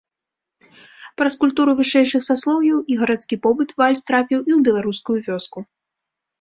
Праз 1.21 1.33
культуру 1.43 1.75
вышэйшых 1.81 2.21
саслоўяў 2.29 2.79
і 2.95 2.99
гарадскі 3.03 3.35
побыт 3.45 3.69
вальс 3.85 3.99
трапіў 4.11 4.39
і 4.49 4.59
ў 4.59 4.61
беларускую 4.71 5.19
вёску. 5.31 5.59